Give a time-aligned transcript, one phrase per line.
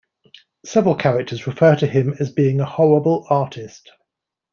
[0.65, 3.91] Several characters refer to him as being a horrible artist.